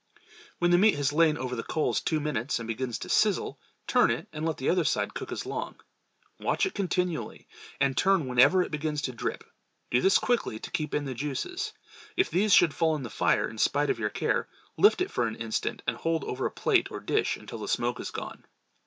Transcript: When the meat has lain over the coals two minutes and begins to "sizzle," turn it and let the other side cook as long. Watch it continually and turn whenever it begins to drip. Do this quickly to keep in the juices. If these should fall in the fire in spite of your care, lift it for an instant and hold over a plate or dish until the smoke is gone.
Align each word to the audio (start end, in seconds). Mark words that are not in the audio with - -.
When 0.57 0.71
the 0.71 0.79
meat 0.79 0.95
has 0.95 1.13
lain 1.13 1.37
over 1.37 1.55
the 1.55 1.61
coals 1.61 2.01
two 2.01 2.19
minutes 2.19 2.57
and 2.57 2.67
begins 2.67 2.97
to 2.97 3.07
"sizzle," 3.09 3.59
turn 3.85 4.09
it 4.09 4.27
and 4.33 4.43
let 4.43 4.57
the 4.57 4.67
other 4.71 4.83
side 4.83 5.13
cook 5.13 5.31
as 5.31 5.45
long. 5.45 5.79
Watch 6.39 6.65
it 6.65 6.73
continually 6.73 7.47
and 7.79 7.95
turn 7.95 8.25
whenever 8.25 8.63
it 8.63 8.71
begins 8.71 9.03
to 9.03 9.11
drip. 9.11 9.43
Do 9.91 10.01
this 10.01 10.17
quickly 10.17 10.57
to 10.57 10.71
keep 10.71 10.95
in 10.95 11.05
the 11.05 11.13
juices. 11.13 11.73
If 12.17 12.31
these 12.31 12.51
should 12.51 12.73
fall 12.73 12.95
in 12.95 13.03
the 13.03 13.11
fire 13.11 13.47
in 13.47 13.59
spite 13.59 13.91
of 13.91 13.99
your 13.99 14.09
care, 14.09 14.47
lift 14.75 15.01
it 15.01 15.11
for 15.11 15.27
an 15.27 15.35
instant 15.35 15.83
and 15.85 15.95
hold 15.97 16.23
over 16.23 16.47
a 16.47 16.51
plate 16.51 16.89
or 16.89 16.99
dish 16.99 17.37
until 17.37 17.59
the 17.59 17.67
smoke 17.67 17.99
is 17.99 18.09
gone. 18.09 18.47